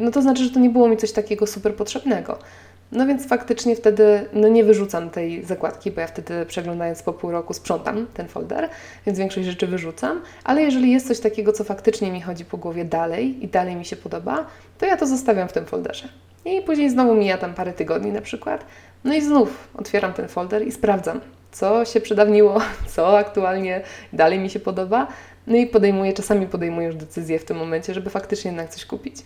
no 0.00 0.10
to 0.10 0.22
znaczy, 0.22 0.44
że 0.44 0.50
to 0.50 0.60
nie 0.60 0.70
było 0.70 0.88
mi 0.88 0.96
coś 0.96 1.12
takiego 1.12 1.46
super 1.46 1.74
potrzebnego. 1.74 2.38
No 2.92 3.06
więc 3.06 3.26
faktycznie 3.26 3.76
wtedy 3.76 4.28
no 4.32 4.48
nie 4.48 4.64
wyrzucam 4.64 5.10
tej 5.10 5.44
zakładki, 5.44 5.90
bo 5.90 6.00
ja 6.00 6.06
wtedy 6.06 6.46
przeglądając 6.46 7.02
po 7.02 7.12
pół 7.12 7.30
roku 7.30 7.54
sprzątam 7.54 8.06
ten 8.14 8.28
folder, 8.28 8.68
więc 9.06 9.18
większość 9.18 9.46
rzeczy 9.46 9.66
wyrzucam, 9.66 10.22
ale 10.44 10.62
jeżeli 10.62 10.92
jest 10.92 11.08
coś 11.08 11.20
takiego, 11.20 11.52
co 11.52 11.64
faktycznie 11.64 12.12
mi 12.12 12.20
chodzi 12.20 12.44
po 12.44 12.56
głowie 12.56 12.84
dalej 12.84 13.44
i 13.44 13.48
dalej 13.48 13.76
mi 13.76 13.84
się 13.84 13.96
podoba, 13.96 14.46
to 14.78 14.86
ja 14.86 14.96
to 14.96 15.06
zostawiam 15.06 15.48
w 15.48 15.52
tym 15.52 15.66
folderze. 15.66 16.08
I 16.44 16.62
później 16.62 16.90
znowu 16.90 17.14
mija 17.14 17.38
tam 17.38 17.54
parę 17.54 17.72
tygodni 17.72 18.12
na 18.12 18.20
przykład 18.20 18.64
no 19.06 19.14
i 19.14 19.22
znów 19.22 19.68
otwieram 19.74 20.12
ten 20.12 20.28
folder 20.28 20.66
i 20.66 20.72
sprawdzam, 20.72 21.20
co 21.52 21.84
się 21.84 22.00
przedawniło, 22.00 22.60
co 22.94 23.18
aktualnie 23.18 23.82
dalej 24.12 24.38
mi 24.38 24.50
się 24.50 24.60
podoba. 24.60 25.06
No 25.46 25.56
i 25.56 25.66
podejmuję, 25.66 26.12
czasami 26.12 26.46
podejmuję 26.46 26.86
już 26.86 26.96
decyzję 26.96 27.38
w 27.38 27.44
tym 27.44 27.56
momencie, 27.56 27.94
żeby 27.94 28.10
faktycznie 28.10 28.50
jednak 28.50 28.68
coś 28.68 28.84
kupić. 28.86 29.16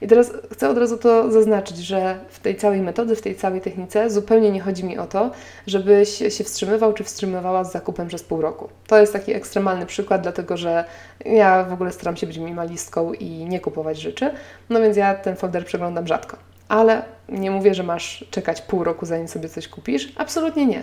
I 0.00 0.06
teraz 0.06 0.32
chcę 0.52 0.68
od 0.68 0.78
razu 0.78 0.98
to 0.98 1.32
zaznaczyć, 1.32 1.76
że 1.76 2.18
w 2.30 2.38
tej 2.38 2.56
całej 2.56 2.80
metody, 2.80 3.16
w 3.16 3.22
tej 3.22 3.34
całej 3.36 3.60
technice 3.60 4.10
zupełnie 4.10 4.50
nie 4.50 4.60
chodzi 4.60 4.84
mi 4.84 4.98
o 4.98 5.06
to, 5.06 5.30
żebyś 5.66 6.18
się 6.36 6.44
wstrzymywał 6.44 6.92
czy 6.92 7.04
wstrzymywała 7.04 7.64
z 7.64 7.72
zakupem 7.72 8.08
przez 8.08 8.22
pół 8.22 8.40
roku. 8.40 8.68
To 8.86 8.98
jest 8.98 9.12
taki 9.12 9.34
ekstremalny 9.34 9.86
przykład, 9.86 10.22
dlatego 10.22 10.56
że 10.56 10.84
ja 11.24 11.64
w 11.64 11.72
ogóle 11.72 11.92
staram 11.92 12.16
się 12.16 12.26
być 12.26 12.38
minimalistką 12.38 13.12
i 13.12 13.26
nie 13.26 13.60
kupować 13.60 14.00
rzeczy, 14.00 14.30
no 14.70 14.80
więc 14.80 14.96
ja 14.96 15.14
ten 15.14 15.36
folder 15.36 15.64
przeglądam 15.64 16.06
rzadko 16.06 16.51
ale 16.72 17.02
nie 17.28 17.50
mówię, 17.50 17.74
że 17.74 17.82
masz 17.82 18.24
czekać 18.30 18.62
pół 18.62 18.84
roku, 18.84 19.06
zanim 19.06 19.28
sobie 19.28 19.48
coś 19.48 19.68
kupisz. 19.68 20.12
Absolutnie 20.16 20.66
nie. 20.66 20.82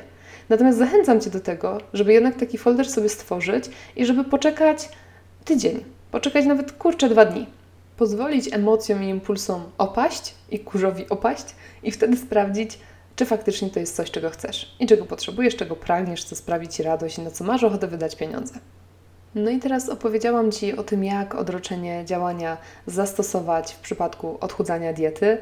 Natomiast 0.50 0.78
zachęcam 0.78 1.22
Cię 1.22 1.30
do 1.30 1.40
tego, 1.40 1.78
żeby 1.94 2.14
jednak 2.14 2.36
taki 2.36 2.58
folder 2.58 2.90
sobie 2.90 3.10
stworzyć 3.10 3.66
i 3.96 4.06
żeby 4.06 4.24
poczekać 4.24 4.90
tydzień, 5.46 5.84
poczekać 6.12 6.46
nawet 6.46 6.72
kurczę 6.72 7.10
dwa 7.10 7.26
dni. 7.26 7.48
Pozwolić 7.98 8.54
emocjom 8.54 9.04
i 9.04 9.10
impulsom 9.10 9.64
opaść 9.78 10.36
i 10.52 10.60
kurzowi 10.60 11.10
opaść 11.10 11.46
i 11.84 11.92
wtedy 11.92 12.18
sprawdzić, 12.18 12.80
czy 13.16 13.26
faktycznie 13.26 13.70
to 13.70 13.80
jest 13.80 13.96
coś, 13.96 14.12
czego 14.12 14.30
chcesz 14.30 14.76
i 14.80 14.88
czego 14.88 15.06
potrzebujesz, 15.06 15.56
czego 15.56 15.76
pragniesz, 15.76 16.24
co 16.24 16.36
sprawi 16.36 16.68
Ci 16.68 16.84
radość 16.84 17.18
i 17.18 17.22
na 17.22 17.32
co 17.32 17.44
masz 17.44 17.64
ochotę 17.64 17.88
wydać 17.88 18.16
pieniądze. 18.16 18.54
No 19.36 19.52
i 19.52 19.60
teraz 19.60 19.90
opowiedziałam 19.90 20.52
Ci 20.52 20.78
o 20.78 20.84
tym, 20.84 21.04
jak 21.04 21.36
odroczenie 21.36 22.06
działania 22.06 22.58
zastosować 22.88 23.74
w 23.74 23.80
przypadku 23.80 24.38
odchudzania 24.42 24.94
diety. 24.94 25.38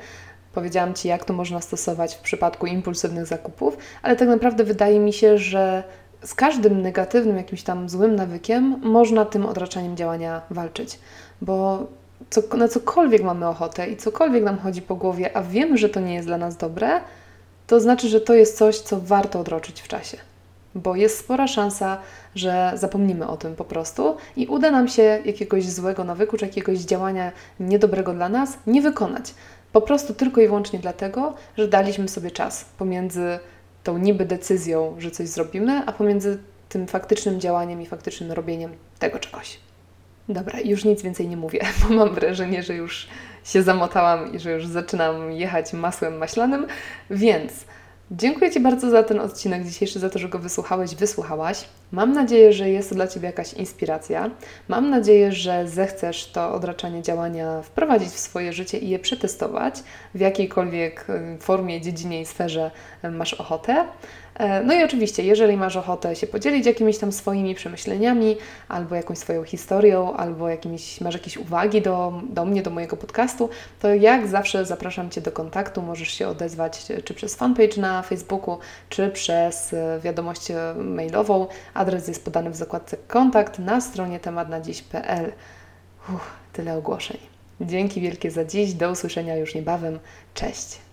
Powiedziałam 0.58 0.94
Ci, 0.94 1.08
jak 1.08 1.26
to 1.26 1.34
można 1.34 1.62
stosować 1.62 2.16
w 2.16 2.20
przypadku 2.20 2.66
impulsywnych 2.66 3.26
zakupów, 3.26 3.78
ale 4.02 4.16
tak 4.16 4.28
naprawdę 4.28 4.64
wydaje 4.64 5.00
mi 5.00 5.14
się, 5.14 5.38
że 5.38 5.84
z 6.24 6.34
każdym 6.34 6.82
negatywnym, 6.82 7.38
jakimś 7.38 7.64
tam 7.64 7.90
złym 7.90 8.16
nawykiem 8.16 8.80
można 8.84 9.26
tym 9.26 9.46
odraczaniem 9.46 9.98
działania 9.98 10.42
walczyć, 10.50 11.00
bo 11.42 11.88
co, 12.30 12.42
na 12.58 12.68
cokolwiek 12.68 13.24
mamy 13.24 13.48
ochotę 13.48 13.88
i 13.88 13.98
cokolwiek 13.98 14.44
nam 14.44 14.58
chodzi 14.58 14.82
po 14.82 14.96
głowie, 14.96 15.38
a 15.38 15.42
wiemy, 15.42 15.78
że 15.78 15.90
to 15.90 16.00
nie 16.00 16.14
jest 16.14 16.28
dla 16.28 16.38
nas 16.38 16.58
dobre, 16.58 17.02
to 17.68 17.80
znaczy, 17.80 18.08
że 18.08 18.22
to 18.22 18.34
jest 18.34 18.58
coś, 18.58 18.80
co 18.80 19.00
warto 19.00 19.40
odroczyć 19.40 19.82
w 19.82 19.88
czasie. 19.88 20.18
Bo 20.76 20.96
jest 20.96 21.20
spora 21.20 21.48
szansa, 21.48 21.98
że 22.36 22.72
zapomnimy 22.76 23.28
o 23.28 23.38
tym 23.38 23.56
po 23.56 23.66
prostu 23.66 24.18
i 24.36 24.48
uda 24.48 24.72
nam 24.72 24.88
się 24.88 25.22
jakiegoś 25.26 25.70
złego 25.70 26.04
nawyku 26.04 26.38
czy 26.38 26.46
jakiegoś 26.46 26.80
działania 26.80 27.32
niedobrego 27.60 28.14
dla 28.14 28.30
nas 28.30 28.58
nie 28.68 28.82
wykonać. 28.82 29.34
Po 29.72 29.82
prostu 29.82 30.14
tylko 30.14 30.42
i 30.42 30.48
wyłącznie 30.48 30.80
dlatego, 30.80 31.34
że 31.58 31.68
daliśmy 31.68 32.08
sobie 32.08 32.32
czas 32.32 32.66
pomiędzy 32.78 33.40
tą 33.84 33.98
niby 33.98 34.26
decyzją, 34.26 34.96
że 34.98 35.12
coś 35.12 35.28
zrobimy, 35.28 35.82
a 35.86 35.92
pomiędzy 35.92 36.40
tym 36.70 36.88
faktycznym 36.88 37.40
działaniem 37.40 37.82
i 37.82 37.86
faktycznym 37.86 38.32
robieniem 38.32 38.72
tego 39.00 39.20
czegoś. 39.20 39.60
Dobra, 40.30 40.60
już 40.60 40.86
nic 40.86 41.02
więcej 41.02 41.28
nie 41.28 41.38
mówię, 41.38 41.60
bo 41.82 41.96
mam 41.96 42.14
wrażenie, 42.14 42.64
że 42.64 42.76
już 42.76 43.08
się 43.44 43.64
zamotałam 43.64 44.34
i 44.34 44.40
że 44.40 44.52
już 44.52 44.68
zaczynam 44.68 45.32
jechać 45.32 45.74
masłem 45.74 46.18
maślanym, 46.18 46.68
więc 47.10 47.54
Dziękuję 48.12 48.52
Ci 48.52 48.60
bardzo 48.60 48.90
za 48.90 49.04
ten 49.04 49.20
odcinek 49.20 49.64
dzisiejszy, 49.64 50.00
za 50.00 50.10
to, 50.10 50.20
że 50.20 50.30
go 50.30 50.40
wysłuchałeś, 50.40 50.96
wysłuchałaś. 50.96 51.66
Mam 51.92 52.12
nadzieję, 52.12 52.54
że 52.54 52.70
jest 52.70 52.90
to 52.90 52.96
dla 52.96 53.08
Ciebie 53.08 53.26
jakaś 53.26 53.54
inspiracja. 53.54 54.30
Mam 54.68 54.90
nadzieję, 54.90 55.32
że 55.32 55.68
zechcesz 55.68 56.32
to 56.32 56.54
odraczanie 56.54 57.02
działania 57.02 57.62
wprowadzić 57.62 58.10
w 58.10 58.20
swoje 58.20 58.54
życie 58.54 58.78
i 58.78 58.90
je 58.90 59.00
przetestować 59.00 59.84
w 60.16 60.20
jakiejkolwiek 60.20 61.06
y, 61.10 61.38
formie, 61.42 61.82
dziedzinie 61.82 62.22
i 62.22 62.26
sferze 62.26 62.72
y, 63.06 63.12
masz 63.12 63.34
ochotę. 63.34 63.86
E, 64.38 64.64
no 64.64 64.74
i 64.74 64.84
oczywiście, 64.84 65.24
jeżeli 65.24 65.58
masz 65.58 65.76
ochotę 65.76 66.16
się 66.16 66.28
podzielić 66.28 66.66
jakimiś 66.66 66.98
tam 66.98 67.12
swoimi 67.12 67.56
przemyśleniami, 67.56 68.38
albo 68.68 68.96
jakąś 68.96 69.18
swoją 69.18 69.44
historią, 69.44 70.14
albo 70.14 70.50
jakimiś, 70.50 71.02
masz 71.02 71.14
jakieś 71.14 71.38
uwagi 71.38 71.82
do, 71.82 72.22
do 72.30 72.46
mnie, 72.46 72.64
do 72.64 72.72
mojego 72.72 72.98
podcastu, 72.98 73.50
to 73.80 73.94
jak 73.94 74.28
zawsze 74.28 74.66
zapraszam 74.66 75.10
Cię 75.10 75.22
do 75.22 75.32
kontaktu. 75.32 75.82
Możesz 75.82 76.10
się 76.10 76.28
odezwać 76.28 76.86
czy 77.04 77.14
przez 77.14 77.36
fanpage 77.36 77.82
na 77.82 78.02
Facebooku, 78.02 78.58
czy 78.90 79.10
przez 79.10 79.74
e, 79.74 80.00
wiadomość 80.04 80.48
mailową. 80.76 81.48
Adres 81.74 82.08
jest 82.08 82.26
podany 82.26 82.50
w 82.50 82.56
zakładce 82.56 82.98
kontakt 83.08 83.60
na 83.60 83.82
stronie 83.82 84.20
tematnadziś.pl. 84.20 85.32
Uff, 86.16 86.32
tyle 86.54 86.78
ogłoszeń. 86.78 87.18
Dzięki 87.62 88.02
wielkie 88.02 88.32
za 88.32 88.46
dziś. 88.46 88.74
Do 88.74 88.92
usłyszenia 88.92 89.36
już 89.36 89.56
niebawem. 89.56 90.00
Cześć. 90.34 90.87